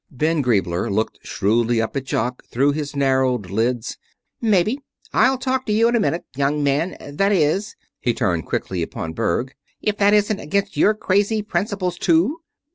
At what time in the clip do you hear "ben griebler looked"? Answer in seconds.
0.09-1.19